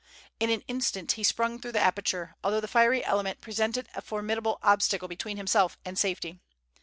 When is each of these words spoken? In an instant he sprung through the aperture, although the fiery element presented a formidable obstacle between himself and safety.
In 0.39 0.49
an 0.49 0.63
instant 0.67 1.11
he 1.11 1.21
sprung 1.23 1.59
through 1.61 1.73
the 1.73 1.79
aperture, 1.79 2.33
although 2.43 2.59
the 2.59 2.67
fiery 2.67 3.05
element 3.05 3.39
presented 3.39 3.87
a 3.93 4.01
formidable 4.01 4.57
obstacle 4.63 5.07
between 5.07 5.37
himself 5.37 5.77
and 5.85 5.95
safety. 5.95 6.39